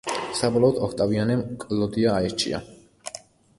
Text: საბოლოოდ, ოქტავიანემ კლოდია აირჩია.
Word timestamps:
საბოლოოდ, 0.37 0.79
ოქტავიანემ 0.87 1.45
კლოდია 1.67 2.17
აირჩია. 2.17 2.65